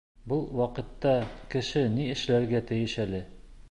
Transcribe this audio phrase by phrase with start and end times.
[0.31, 1.13] Был ваҡытта
[1.53, 3.27] кеше ни эшләргә тейеш әле?